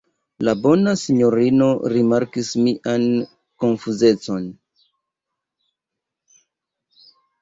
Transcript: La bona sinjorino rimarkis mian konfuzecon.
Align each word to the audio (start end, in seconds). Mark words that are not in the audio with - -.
La 0.47 0.53
bona 0.61 0.93
sinjorino 1.01 1.67
rimarkis 1.93 2.49
mian 2.67 3.05
konfuzecon. 3.65 4.49